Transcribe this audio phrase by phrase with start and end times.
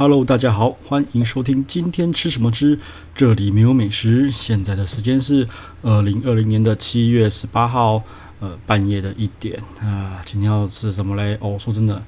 [0.00, 2.78] Hello，大家好，欢迎收听今天吃什么吃，
[3.14, 4.30] 这里没有美食。
[4.30, 5.46] 现在的时间是
[5.82, 8.02] 二零二零年的七月十八号，
[8.38, 10.18] 呃，半夜的一点啊。
[10.24, 11.36] 今天要吃什么嘞？
[11.42, 12.02] 哦，说真的，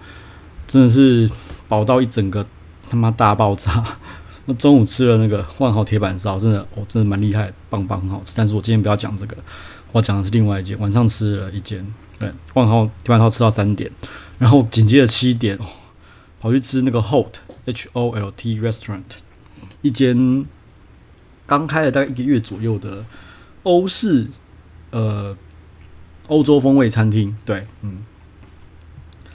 [0.67, 1.31] 真的是
[1.69, 2.47] 饱到一整个
[2.89, 3.85] 他妈大爆炸。
[4.47, 8.33] 那中午吃了那个万豪铁板烧，真的哦，真的蛮厉害，棒棒很好吃。
[8.35, 9.37] 但是我今天不要讲这个，
[9.93, 10.79] 我讲的是另外一间。
[10.81, 11.87] 晚上吃了一间，
[12.19, 13.91] 对，万豪铁板烧吃到三点，
[14.39, 15.59] 然后紧接着七点，
[16.41, 17.35] 跑去吃那个 Hot
[17.65, 19.03] H O L T Restaurant，
[19.81, 20.47] 一间
[21.47, 23.05] 刚开了大概一个月左右的
[23.63, 24.29] 欧式
[24.91, 25.37] 呃
[26.29, 27.37] 欧洲风味餐厅。
[27.45, 28.05] 对，嗯，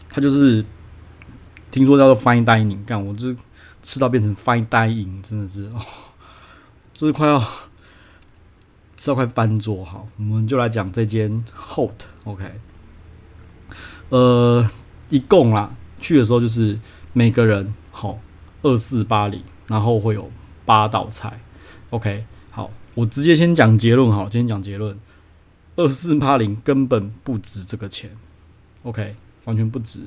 [0.09, 0.66] 它就是
[1.71, 3.35] 听说叫做 Fine Dining，干我就是。
[3.83, 5.80] 吃到变成 fine dining，真的是哦，
[6.94, 7.39] 这是快要
[8.97, 9.85] 吃到快翻桌。
[9.85, 12.44] 好，我们就来讲这间 Holt，OK，
[14.09, 14.69] 呃，
[15.07, 15.71] 一共啦，
[16.02, 16.77] 去的时候就是
[17.13, 18.19] 每个人好
[18.61, 20.29] 二四八零，然后会有
[20.65, 21.41] 八道菜
[21.89, 24.95] ，OK，好，我直接先讲结论，好，先讲结论，
[25.77, 28.11] 二四八零根本不值这个钱
[28.83, 30.02] ，OK，完全不值。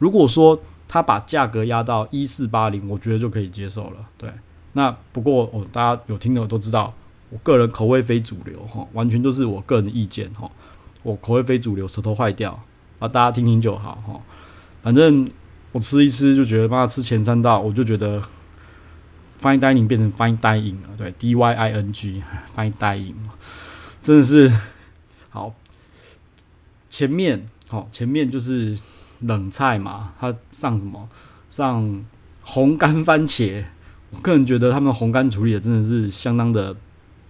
[0.00, 4.08] 如果说他把价格压到一四八零，我觉得就可以接受了。
[4.18, 4.28] 对，
[4.72, 6.92] 那不过哦，大家有听的都知道，
[7.30, 10.50] 我个人口味非主流哈，完全都是我个人的意见哈。
[11.04, 12.60] 我口味非主流，舌头坏掉
[12.98, 14.20] 啊，大家听听就好哈。
[14.82, 15.30] 反正
[15.76, 18.22] 我吃一吃就觉得，妈吃前三道我就觉得
[19.42, 22.22] fine dining 变成 fine dining 了，对，D Y I N G
[22.54, 23.12] fine dining
[24.00, 24.50] 真的是
[25.28, 25.54] 好。
[26.88, 28.76] 前面好，前面就是。
[29.20, 31.08] 冷菜嘛，他上什么？
[31.48, 32.04] 上
[32.42, 33.64] 红干番茄。
[34.10, 36.76] 我个人觉得他们红干处理的真的是相当的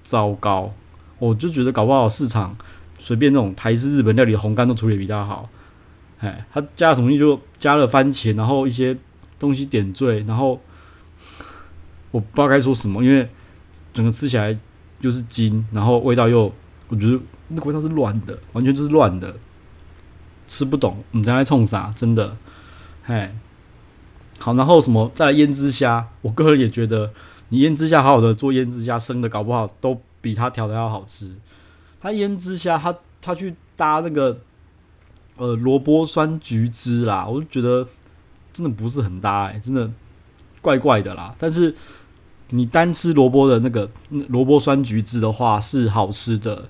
[0.02, 0.74] 糟糕。
[1.20, 2.56] 我就觉得搞不好市场
[2.98, 5.48] 随便那种台式日本料理的红干都处理比较好。
[6.18, 8.96] 哎，他加了什么东西就加了番茄，然后一些
[9.38, 10.60] 东西点缀，然后
[12.10, 13.28] 我不知道该说什么，因为
[13.92, 14.58] 整个吃起来
[15.00, 16.52] 又是筋，然后味道又
[16.88, 19.36] 我觉得那个味道是乱的，完全就是乱的。
[20.48, 21.92] 吃不懂，你在那冲啥？
[21.96, 22.36] 真的，
[23.02, 23.30] 嘿，
[24.38, 25.10] 好，然后什么？
[25.12, 27.12] 再来腌制虾，我个人也觉得，
[27.48, 31.34] 你腌制虾好好的做腌制虾，生的搞不好都比他调的要好吃。
[32.00, 34.38] 他腌制虾，他他去搭那个
[35.36, 37.86] 呃萝卜酸橘汁啦，我就觉得
[38.52, 39.90] 真的不是很搭，欸，真的
[40.60, 41.34] 怪怪的啦。
[41.38, 41.74] 但是
[42.50, 43.90] 你单吃萝卜的那个
[44.28, 46.68] 萝卜酸橘汁的话是好吃的，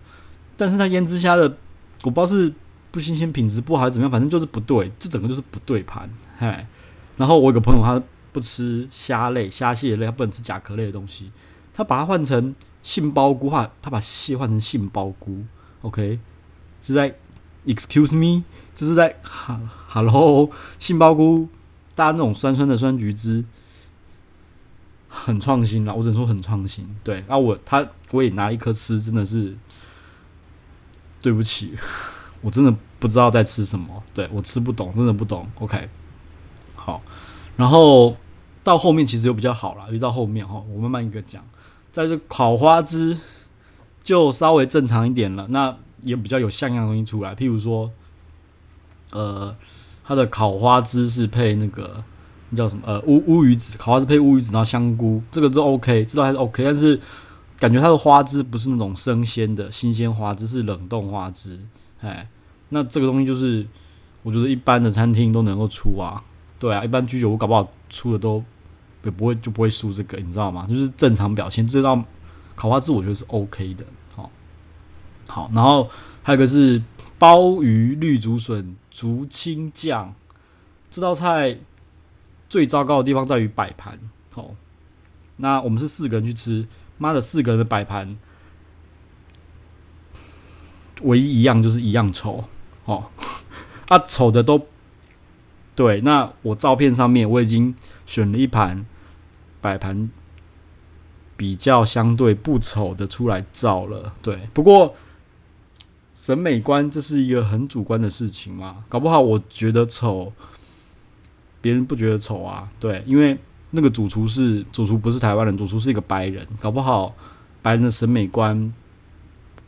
[0.56, 1.56] 但是它腌制虾的，
[2.02, 2.52] 我不知道是。
[2.92, 4.10] 不新鲜，品质不好还是怎么样？
[4.10, 6.08] 反正就是不对，这整个就是不对盘。
[6.38, 6.64] 嘿，
[7.18, 11.30] 然后我有个朋友，他不吃虾类、虾蟹类，他不能吃甲壳类的东西，
[11.74, 15.44] 他把它换成杏鲍菇，哈，他把蟹换成杏鲍菇。
[15.82, 16.18] OK，
[16.80, 17.14] 是在
[17.66, 18.44] Excuse me，
[18.74, 21.48] 这是在哈 Hello，杏鲍菇
[21.94, 23.44] 搭那种酸酸的酸橘汁，
[25.08, 26.88] 很创新啦，我只能说很创新。
[27.02, 29.56] 对，那我他我也拿一颗吃，真的是
[31.20, 31.74] 对不起。
[32.42, 35.48] 我真的不知道在吃什么，对，我吃不懂，真的不懂。
[35.58, 35.88] OK，
[36.76, 37.02] 好，
[37.56, 38.16] 然后
[38.62, 41.42] 到后面其实又比较好了，因为到后面哈，我慢慢一个讲，
[41.90, 43.18] 在这烤花枝
[44.06, 47.90] 就稍微正常一点了，那也比较有像样的东西出来，譬如说，
[49.10, 49.52] 呃，
[50.04, 52.04] 它的烤花枝是配那个
[52.50, 52.82] 那叫什么？
[52.86, 57.00] 呃，乌乌鱼子，烤花枝配乌鱼子，然后香菇，这个都 OK，这都还是 OK，但是
[57.58, 61.58] 感觉它的花枝不是那种生鲜的新鲜花枝，是冷冻花枝，
[62.00, 62.28] 哎。
[62.68, 63.66] 那这个东西就是，
[64.22, 66.22] 我觉得一般的餐厅都能够出啊，
[66.58, 68.42] 对啊，一般居酒屋搞不好出的都
[69.04, 70.66] 也不会就不会输这个，你知道吗？
[70.68, 71.66] 就是正常表现。
[71.66, 72.00] 这道
[72.56, 73.84] 烤花枝我觉得是 OK 的，
[74.16, 74.30] 好，
[75.28, 75.88] 好，然后
[76.22, 76.82] 还有一个是
[77.18, 80.14] 鲍鱼绿竹笋竹青酱，
[80.90, 81.58] 这道菜
[82.48, 83.98] 最糟糕的地方在于摆盘，
[84.32, 84.54] 好，
[85.36, 86.66] 那我们是四个人去吃，
[86.98, 88.16] 妈的四个人的摆盘，
[91.02, 92.44] 唯一一样就是一样丑。
[92.86, 93.10] 哦，
[93.88, 94.66] 啊，丑的都
[95.74, 96.00] 对。
[96.02, 97.74] 那我照片上面我已经
[98.06, 98.86] 选了一盘
[99.60, 100.08] 摆盘
[101.36, 104.12] 比较相对不丑的出来照了。
[104.22, 104.94] 对，不过
[106.14, 110.32] 审美观这是一个很主观的事情嘛，搞不好我觉得丑，
[111.60, 112.68] 别人不觉得丑啊。
[112.80, 113.38] 对，因为
[113.70, 117.14] 那个主厨是主厨，不是台湾人，主厨是一个白人，搞不好
[117.62, 118.72] 白人的审美观。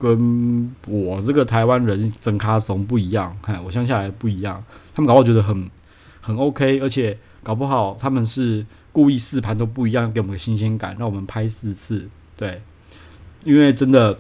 [0.01, 4.63] 跟我这个台湾人整卡怂不一样，看我乡下来不一样，
[4.95, 5.69] 他们搞不好觉得很
[6.21, 8.65] 很 OK，而且搞不好他们是
[8.99, 12.61] 故意四盘都不一样，给我们个新鲜感，让我们拍四次，对，
[13.45, 14.19] 因为真的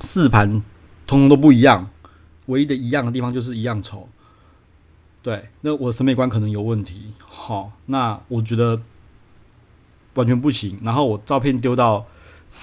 [0.00, 0.64] 四盘
[1.06, 1.88] 通通都不一样，
[2.46, 4.08] 唯一的一样的地方就是一样丑，
[5.22, 8.82] 对，那我审美观可能有问题，好，那我觉得
[10.14, 10.80] 完全不行。
[10.82, 12.04] 然后我照片丢到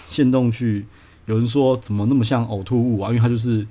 [0.06, 0.86] 线动去，
[1.28, 3.08] 有人说怎么那么像呕吐物啊？
[3.08, 3.66] 因为它就是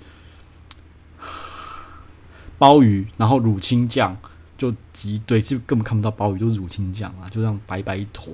[2.56, 4.16] 鲍鱼，然后乳清酱
[4.56, 8.32] 就挤对，就根本看不到鲍鱼，就是乳清酱啊，就这样白白一坨。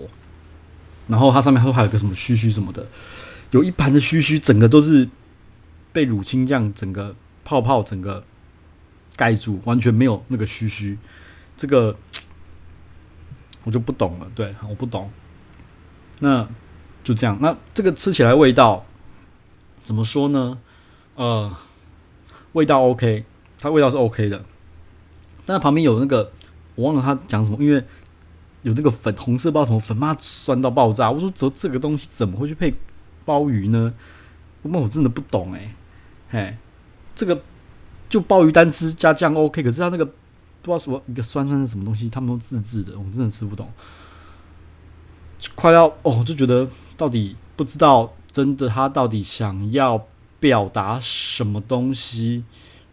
[1.08, 2.86] 然后它上面还还有个什么须须什么的，
[3.50, 5.08] 有一盘的须须，整个都是
[5.92, 7.14] 被乳清酱整个
[7.44, 8.24] 泡泡整个
[9.16, 10.96] 盖住，完全没有那个须须。
[11.56, 11.96] 这个
[13.64, 15.10] 我就不懂了，对，我不懂。
[16.20, 16.48] 那
[17.02, 18.86] 就这样，那这个吃起来味道
[19.82, 20.58] 怎么说呢？
[21.16, 21.54] 呃，
[22.52, 23.24] 味道 OK，
[23.58, 24.44] 它味道是 OK 的，
[25.52, 26.32] 但是旁边有那个
[26.74, 27.84] 我忘了他讲什么，因为。
[28.62, 31.10] 有那个粉红色，不知道什么粉，妈酸到爆炸！
[31.10, 32.72] 我说这这个东西怎么会去配
[33.24, 33.92] 鲍鱼呢？
[34.62, 35.74] 那我真的不懂哎，
[36.30, 36.56] 嘿，
[37.12, 37.42] 这个
[38.08, 40.12] 就鲍鱼单吃加酱 OK，可是他那个不
[40.62, 43.68] 知道什么一个酸酸的什么东西，他们都自制的，我真的吃不懂。
[45.56, 50.06] 快要哦，就觉得到底不知道真的他到底想要
[50.38, 52.44] 表达什么东西。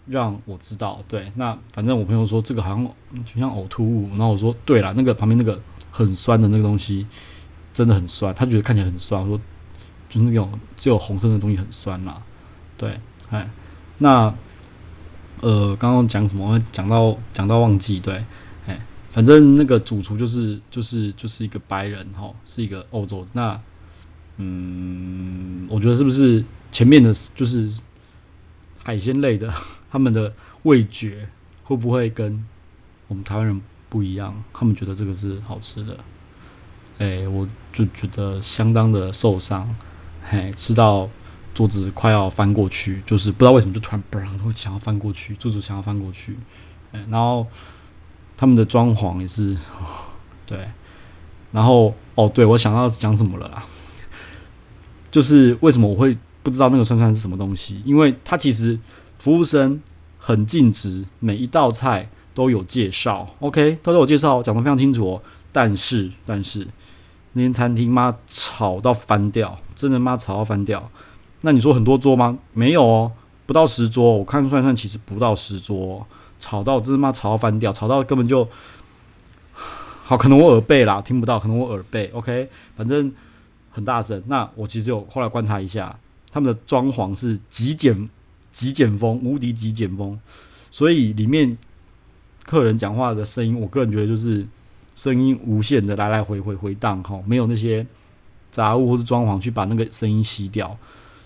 [0.09, 2.83] 让我知道，对，那反正我朋友说这个好像
[3.25, 5.61] 就像呕吐物，然后我说对了，那个旁边那个
[5.91, 7.05] 很酸的那个东西
[7.73, 9.41] 真的很酸，他觉得看起来很酸，我说
[10.09, 12.21] 就是那种只有红色的东西很酸啦，
[12.75, 13.47] 对，哎，
[13.99, 14.33] 那
[15.41, 16.59] 呃刚刚讲什么？
[16.71, 18.25] 讲到讲到忘记，对，
[18.67, 18.79] 哎，
[19.11, 23.59] 反正那个主厨就是就是就是一个白人哈，是一个欧洲，那
[24.37, 27.71] 嗯，我觉得是不是前面的就是。
[28.83, 29.53] 海鲜类的，
[29.91, 30.33] 他们的
[30.63, 31.29] 味觉
[31.63, 32.45] 会不会跟
[33.07, 34.43] 我们台湾人不一样？
[34.53, 35.97] 他们觉得这个是好吃的，
[36.97, 39.75] 哎、我就觉得相当的受伤，
[40.29, 41.09] 嘿，吃到
[41.53, 46.37] 桌子快要翻过去，就是不知道为什么就突然嘣，会想要翻过去，桌子想要翻过去，
[46.91, 47.45] 哎，然后
[48.35, 49.57] 他们的装潢也是，
[50.47, 50.67] 对，
[51.51, 53.63] 然后哦，对，我想到讲什么了啦，
[55.11, 56.17] 就是为什么我会。
[56.49, 58.77] 不知道那个串串是什么东西，因为他其实
[59.17, 59.79] 服务生
[60.17, 65.21] 很尽职，每一道菜都有介绍，OK，都有介绍，讲得非常清楚。
[65.51, 66.67] 但是，但是
[67.33, 70.91] 那间餐厅妈吵到翻掉，真的妈吵到翻掉。
[71.41, 72.37] 那你说很多桌吗？
[72.53, 73.11] 没有哦，
[73.45, 74.17] 不到十桌。
[74.17, 76.05] 我看涮涮其实不到十桌，
[76.39, 78.47] 吵到真的妈吵到翻掉，吵到根本就
[79.53, 83.11] 好，可能我耳背啦，听不到，可能我耳背，OK，反正
[83.71, 84.21] 很大声。
[84.27, 85.97] 那我其实有后来观察一下。
[86.31, 88.07] 他们的装潢是极简、
[88.51, 90.19] 极简风，无敌极简风，
[90.69, 91.57] 所以里面
[92.45, 94.45] 客人讲话的声音，我个人觉得就是
[94.95, 97.85] 声音无限的来来回回回荡，哈，没有那些
[98.51, 100.77] 杂物或者装潢去把那个声音吸掉，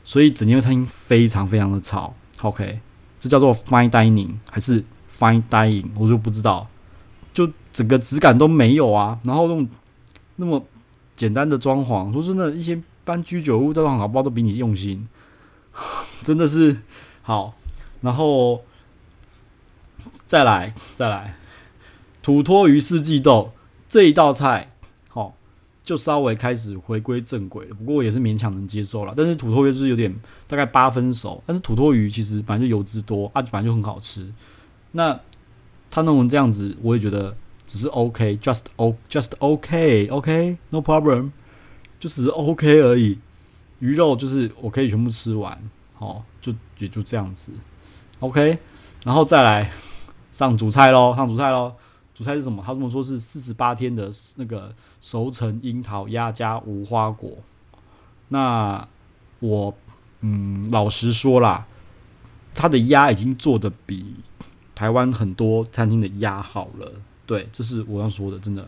[0.05, 2.13] 所以整间餐厅非常非常的吵。
[2.41, 2.79] OK，
[3.19, 4.83] 这叫做 fine dining 还是
[5.13, 6.67] fine dining，我就不知道，
[7.33, 9.67] 就整个质感都没有啊，然后那种
[10.37, 10.65] 那么
[11.15, 12.81] 简单的装潢，说真的，一些。
[13.05, 15.07] 搬居酒屋都很好，包都比你用心，
[16.23, 16.77] 真的是
[17.21, 17.55] 好。
[18.01, 18.63] 然后
[20.25, 21.35] 再来再来，
[22.21, 23.53] 土托鱼四季豆
[23.87, 24.73] 这一道菜，
[25.07, 25.33] 好、哦，
[25.85, 27.75] 就稍微开始回归正轨了。
[27.75, 29.13] 不过也是勉强能接受了。
[29.15, 30.13] 但是土托鱼就是有点
[30.47, 34.33] 大概八分熟，但是土托鱼其实本来就油脂多啊，本来就很好吃。
[34.91, 35.17] 那
[35.89, 37.35] 他弄成这样子，我也觉得
[37.65, 41.31] 只是 OK，just OK，just OK，OK，no problem。
[42.03, 43.17] 就只是 OK 而已，
[43.79, 45.57] 鱼肉就是我可以全部吃完，
[45.93, 47.49] 好，就也就这样子
[48.19, 48.59] ，OK，
[49.05, 49.71] 然后再来
[50.29, 51.73] 上主菜喽，上主菜喽，
[52.13, 52.61] 主菜是什么？
[52.61, 57.37] 他这么说是四十八天的那个熟成樱桃鸭加无花果。
[58.27, 58.85] 那
[59.39, 59.73] 我
[60.19, 61.65] 嗯，老实说啦，
[62.53, 64.15] 他的鸭已经做的比
[64.75, 66.91] 台湾很多餐厅的鸭好了，
[67.25, 68.67] 对，这是我要说的，真的。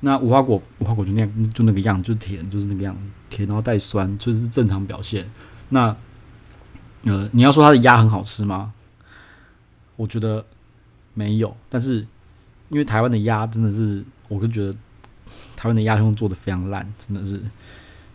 [0.00, 2.96] 那无花果，无花果就那样，就那个样，就甜，就是那个样，
[3.28, 5.28] 甜然后带酸，就是正常表现。
[5.70, 5.96] 那
[7.02, 8.72] 呃，你要说它的鸭很好吃吗？
[9.96, 10.44] 我觉得
[11.14, 11.56] 没有。
[11.68, 12.06] 但是
[12.68, 14.72] 因为台湾的鸭真的是，我就觉得
[15.56, 17.42] 台湾的鸭胸做的非常烂，真的是，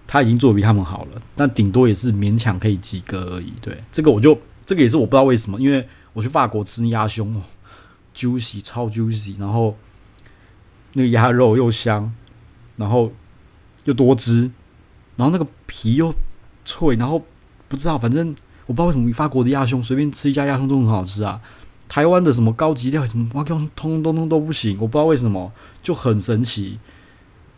[0.08, 3.52] 他已经做的比他们好了，但顶多也是勉强可以及格而已。
[3.62, 7.44] 对，这个我就这个也是我不知道为什么，因为我去法国吃鸭胸
[8.16, 9.76] ，juicy 超 juicy，然后。
[10.94, 12.14] 那个鸭肉又香，
[12.78, 13.12] 然后
[13.86, 14.52] 又多汁，
[15.16, 16.14] 然后那个皮又
[16.64, 17.24] 脆，然后
[17.68, 18.36] 不知道，反正
[18.66, 21.42] 我不知道为什么法国的鸭胸随便吃一家鸭胸都很好吃啊。
[21.90, 26.80] 台湾的什么高级料什么哇，通通通通都不行，我不知道为什么就很神奇。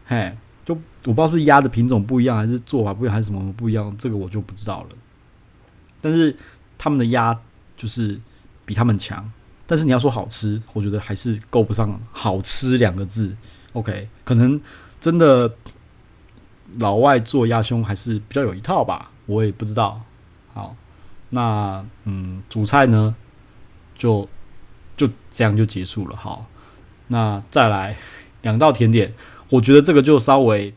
[0.05, 4.89] 嘿，就我不知道是不是鸭的品种不一样，还是做法不一样，还是什么不一样，这个我就不知道了。
[6.01, 6.35] 但是
[6.77, 7.39] 他们的鸭
[7.77, 8.19] 就是
[8.65, 9.31] 比他们强。
[9.67, 13.35] 但是你要说好吃，我觉得还是够不上“好吃”两个字。
[13.73, 14.61] OK，可能
[14.99, 15.55] 真的
[16.79, 20.01] 老外做鸭胸还是比较有一套吧，我也不知道。
[20.53, 20.75] 好，
[21.31, 23.15] 那嗯，主菜呢，
[23.95, 24.29] 就
[24.95, 26.15] 就这样就结束了。
[26.15, 26.45] 好，
[27.07, 27.97] 那再来
[28.43, 29.13] 两道甜点，
[29.49, 30.73] 我觉得这个就稍微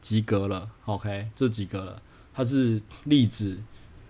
[0.00, 0.68] 及格了。
[0.86, 2.02] OK，这及格了，
[2.34, 3.58] 它是栗子。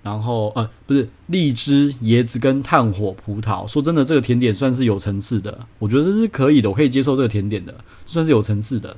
[0.02, 3.66] 然后呃，不是荔枝、椰子跟炭火葡萄。
[3.66, 7.74] 说真的，这个甜点算是有层次的，我觉得这是可以的，我可以接受这个甜点的，
[8.06, 8.96] 算是有层次的。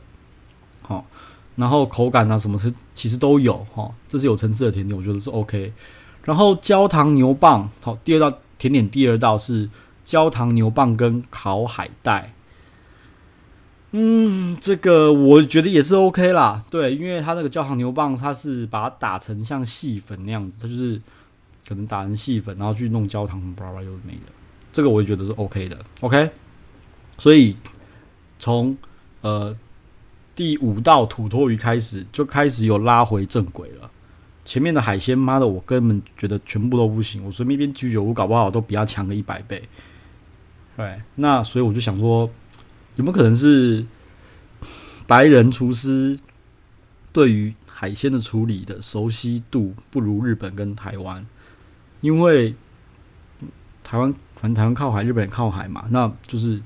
[0.82, 1.04] 好、哦，
[1.56, 5.72] 然后口感啊什么，是其实都有哈、哦，这是有层次的甜点，我觉得是 OK。
[6.24, 9.68] 然后焦糖牛蒡，好，第二道甜点，第二道是
[10.04, 12.34] 焦糖牛蒡跟烤海带。
[13.92, 20.94] 嗯，这个我觉得也是 OK 啦，对，因为它那个焦糖牛蒡，它是把它打成像细粉那样子，它就是
[21.66, 24.32] 可能打成细粉，然后去弄焦糖，巴拉巴拉又没的，
[24.70, 26.30] 这个我也觉得是 OK 的，OK。
[27.18, 27.56] 所以
[28.38, 28.76] 从
[29.22, 29.56] 呃
[30.36, 33.90] 第五道土托鱼开始，就开始有拉回正轨了。
[34.44, 39.60] 前面的海鲜，妈的，我根本觉得全部都不行，我随便边居酒屋搞不好都比它强个一百倍。
[40.76, 42.30] 对，那所以我就想说。
[42.96, 43.86] 有没有可能是
[45.06, 46.18] 白人厨师
[47.12, 51.26] 对于海鲜的处理的熟悉度不如日本跟台湾？
[52.02, 52.54] 因为
[53.82, 56.60] 台湾反正台湾靠海，日本也靠海嘛，那就是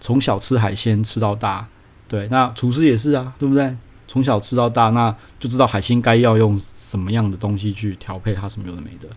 [0.00, 1.68] 从小吃海鲜吃到大。
[2.08, 3.76] 对，那厨师也是啊，对不对？
[4.06, 9.08] 从小吃到大，那就知道海鲜该要用什么样的东西去调配它，什么有的没的。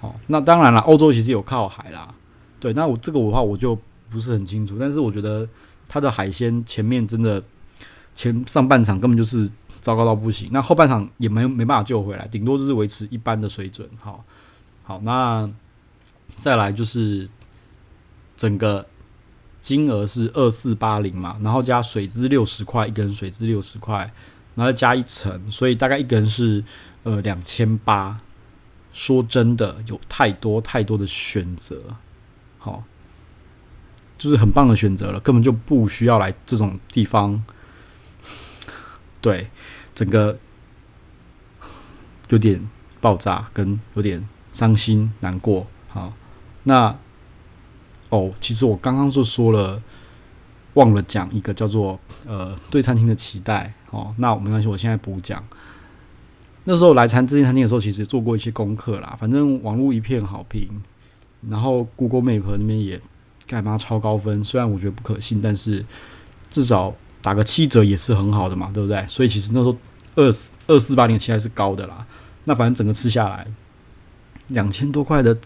[0.00, 2.14] 好，那当然了，欧洲其实有靠海啦。
[2.60, 3.76] 对，那我这个的话我就
[4.08, 5.48] 不是很清楚，但是我觉得。
[5.88, 7.42] 它的海鲜前面真的
[8.14, 9.50] 前上半场根本就是
[9.80, 13.88] 糟糕到不行，那后半场也没没办法救回来，顶多就是维持一般的水准。
[14.00, 14.24] 好，
[14.84, 15.48] 好，那
[16.36, 17.28] 再来就是
[18.36, 18.86] 整个
[19.60, 24.12] 金额是二四八零嘛，然后加水资六十块，一个人水资六十块，
[24.54, 26.64] 然后再加一层，所以大概一个人是
[27.02, 28.18] 呃两千八。
[28.92, 31.96] 说真的，有太多太多的选择，
[32.56, 32.82] 好。
[34.26, 37.40] 就是很棒的选择了，根本就不需要来这种地方。
[39.20, 39.48] 对，
[39.94, 40.36] 整个
[42.30, 42.60] 有点
[43.00, 45.64] 爆炸，跟有点伤心难过。
[45.86, 46.12] 好，
[46.64, 46.98] 那
[48.08, 49.80] 哦，其实我刚刚就说了，
[50.74, 53.72] 忘了讲一个叫做呃对餐厅的期待。
[53.92, 55.40] 哦，那没关系，我现在补讲。
[56.64, 59.16] 那时候来餐这间餐厅的时候，其实做过一些功课啦。
[59.16, 60.82] 反正网络一片好评，
[61.48, 63.00] 然后 Google Map 那边也。
[63.46, 64.44] 干嘛超高分？
[64.44, 65.84] 虽然我觉得不可信，但是
[66.50, 69.04] 至少打个七折也是很好的嘛，对不对？
[69.08, 69.76] 所以其实那时候
[70.16, 70.32] 二
[70.66, 72.06] 二四八零七还是高的啦。
[72.44, 73.46] 那反正整个吃下来
[74.48, 75.36] 两千多块的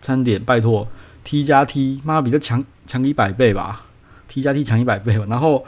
[0.00, 0.86] 餐点，拜托
[1.24, 3.82] T 加 T，妈比这强强一百倍吧
[4.28, 5.26] ？T 加 T 强一百倍吧？
[5.28, 5.64] 然后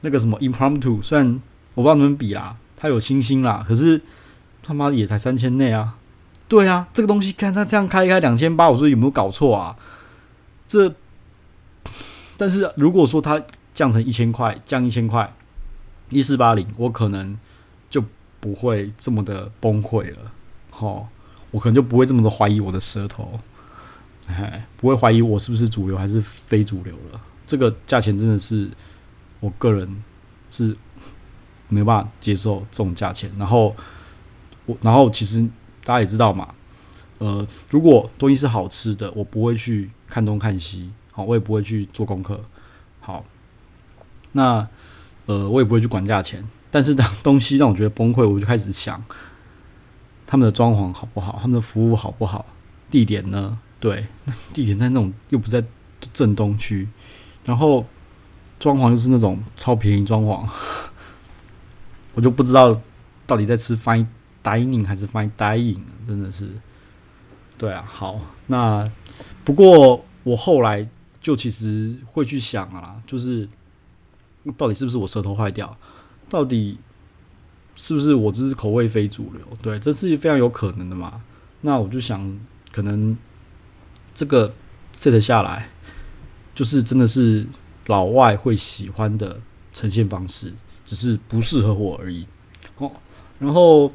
[0.00, 1.40] 那个什么 Impromptu，虽然
[1.74, 4.00] 我不知道能不能比啦，它有星星啦，可是
[4.62, 5.96] 他妈的也才三千内啊。
[6.46, 9.76] 对啊，这个东西看他这样开开两千八，我说有没有搞错啊？
[10.68, 10.94] 这，
[12.36, 13.42] 但是如果说它
[13.74, 15.34] 降成一千块，降一千块，
[16.10, 17.36] 一四八零，我可能
[17.88, 18.04] 就
[18.38, 20.32] 不会这么的崩溃了，
[20.70, 21.06] 齁，
[21.50, 23.40] 我可能就不会这么的怀疑我的舌头，
[24.26, 27.20] 哎，不会怀疑我是不是主流还是非主流了。
[27.46, 28.70] 这个价钱真的是
[29.40, 30.02] 我个人
[30.50, 30.76] 是
[31.68, 33.32] 没办法接受这种价钱。
[33.38, 33.74] 然后
[34.66, 35.40] 我，然后其实
[35.82, 36.54] 大家也知道嘛。
[37.16, 42.40] 呃，如果东西是好吃的，我不会去看东看西，好，我也不会去做功课，
[43.00, 43.24] 好，
[44.32, 44.66] 那
[45.26, 46.44] 呃，我也不会去管价钱。
[46.70, 49.02] 但是当东西让我觉得崩溃，我就开始想，
[50.26, 52.44] 他们的装潢好不好，他们的服务好不好，
[52.90, 53.58] 地点呢？
[53.80, 54.06] 对，
[54.52, 55.64] 地点在那种又不在
[56.12, 56.88] 正东区，
[57.44, 57.86] 然后
[58.58, 60.46] 装潢又是那种超便宜装潢，
[62.14, 62.80] 我就不知道
[63.26, 64.06] 到底在吃 fine
[64.42, 66.50] dining 还是 fine dining，真的是。
[67.56, 68.88] 对啊，好，那
[69.48, 70.86] 不过我后来
[71.22, 73.48] 就其实会去想啊，就是
[74.58, 75.74] 到底是不是我舌头坏掉，
[76.28, 76.78] 到底
[77.74, 79.42] 是不是我这是口味非主流？
[79.62, 81.22] 对，这是非常有可能的嘛。
[81.62, 82.38] 那我就想，
[82.70, 83.16] 可能
[84.12, 84.52] 这个
[84.94, 85.70] set 下来，
[86.54, 87.46] 就是真的是
[87.86, 89.40] 老外会喜欢的
[89.72, 90.52] 呈现方式，
[90.84, 92.26] 只是不适合我而已。
[92.76, 92.92] 哦，
[93.38, 93.90] 然后。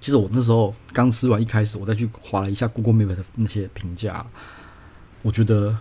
[0.00, 4.24] 其实我那时候刚吃完，一开始我再去划了一下 Google Map 的那些评价，
[5.22, 5.76] 我觉得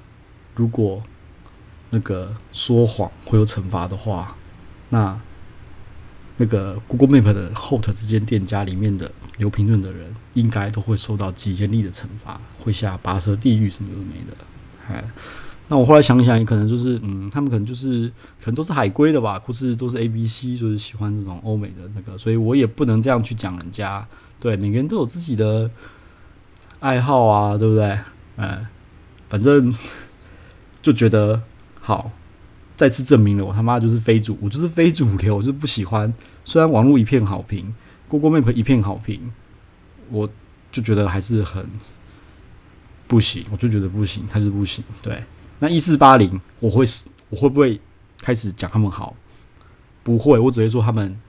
[0.55, 1.03] 如果
[1.89, 4.36] 那个说谎会有惩罚的话，
[4.89, 5.19] 那
[6.38, 14.38] 那个 Google Map 的 Hot 这间店家里面的留评论的人，应该都会受到极严厉的惩罚，会下拔舌地狱什么都没的。
[14.89, 15.03] 哎，
[15.69, 18.07] 那我后来想想，也可能就是，嗯，他们可能就是，
[18.39, 24.07] 可能都是海归的吧，或是都是 A B C，就是喜欢这种欧美的那个，所以我也不能这样去讲人家。
[24.39, 25.69] 对，每个人都有自己的
[26.79, 28.00] 爱好啊，对不对？
[28.38, 28.65] 嗯，
[29.27, 29.74] 反正
[30.81, 31.41] 就觉得
[31.81, 32.12] 好，
[32.77, 36.13] 再次证明了我他妈就是非主，我就是非主流，我就是不喜欢。
[36.45, 37.74] 虽然网络一片好评
[38.07, 39.33] ，Google Map 一片好评，
[40.09, 40.29] 我
[40.71, 41.65] 就觉得还是很
[43.05, 45.21] 不行，我就觉得不行，他就是不行，对。
[45.60, 47.82] 那一四八零，我会是，我会不会
[48.22, 49.16] 开始讲他们好？
[50.04, 51.20] 不会，我只会说他们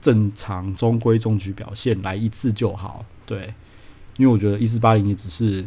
[0.00, 3.04] 正常、中规中矩表现，来一次就好。
[3.24, 3.54] 对，
[4.16, 5.64] 因为我觉得一四八零也只是，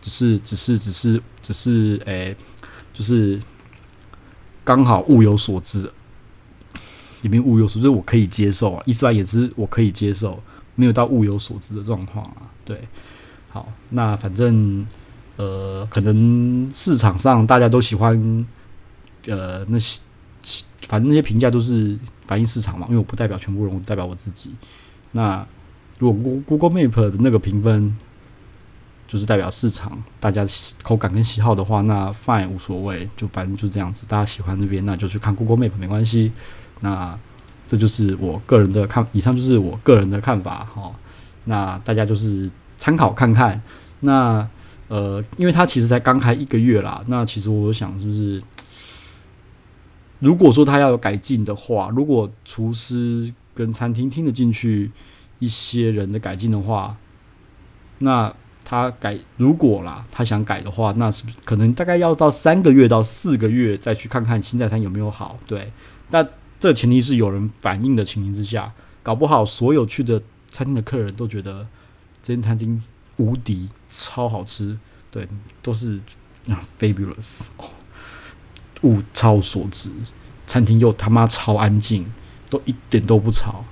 [0.00, 2.36] 只是，只是，只是，只是，诶、
[2.94, 3.40] 就是
[4.64, 5.92] 刚好物有所值，
[7.22, 8.82] 里面物有所值，我可以接受啊。
[8.86, 10.40] 一四八也是我可以接受，
[10.76, 12.48] 没有到物有所值的状况啊。
[12.64, 12.86] 对，
[13.50, 14.86] 好，那反正。
[15.38, 18.46] 呃，可能市场上大家都喜欢，
[19.28, 20.00] 呃，那些，
[20.82, 24.50] 反正那些评价都是反映市场嘛，因为我不代表全部人，我代表我自己。
[25.12, 25.46] 那
[26.00, 27.96] 如果 Google Map 的那个评分
[29.06, 30.44] 就是代表市场大家
[30.82, 36.32] 口感跟喜好的话，那 fine 无所谓，就反正就这样子，大家喜欢那边那就去看 Google Map 没关系。
[36.80, 37.16] 那
[37.68, 40.92] 这就是我个人的看，以上就是我个人的看法哈。
[41.44, 43.62] 那大家就是参考看看。
[44.00, 44.48] 那
[44.88, 48.42] 呃，因为它其实才刚开一个月啦，那其实我想是不是，
[50.18, 54.90] 如果说他要有改进的话，如果厨师跟餐厅听得进去
[55.38, 56.96] 一些人的改进的话，
[57.98, 65.38] 那他改如果啦，他想改的话，那是不是可能大概要到三个月到四个月再去看看新菜单有没有好？
[65.46, 65.70] 对，
[66.10, 66.26] 那
[66.58, 71.66] 这前提是有人反映的情形之下，搞不好所有去的餐厅的客人都觉得
[72.22, 72.82] 这间餐厅。
[73.18, 74.78] 无敌超好吃，
[75.10, 75.28] 对，
[75.60, 76.00] 都是
[76.78, 77.46] ，fabulous，
[78.82, 79.90] 物超所值，
[80.46, 82.06] 餐厅又他妈超安静，
[82.48, 83.64] 都一点都不吵，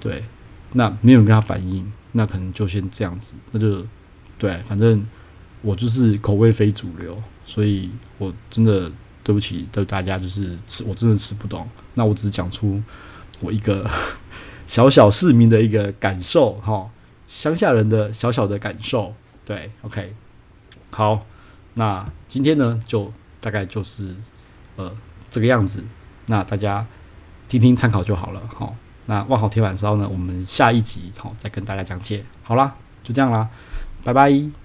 [0.00, 0.24] 对，
[0.72, 3.84] 那没有人跟他反映，那可能就先这样子，那就
[4.38, 5.04] 对，反正
[5.62, 8.90] 我就是口味非主流，所以我真的
[9.22, 12.80] 对不起，对大家就是吃，我真的吃不懂，那我只讲出
[13.40, 13.90] 我一个
[14.68, 16.88] 小小市民的一个感受，哈。
[17.34, 19.12] 乡下人的小小的感受，
[19.44, 20.14] 对，OK，
[20.92, 21.26] 好，
[21.74, 24.14] 那今天呢，就大概就是
[24.76, 24.96] 呃
[25.28, 25.82] 这个样子，
[26.26, 26.86] 那大家
[27.48, 33.48] 听听参考就好了，好，那万好铁板烧呢，我们下一集好再跟大家讲解，好啦，就这样啦，
[34.04, 34.63] 拜拜。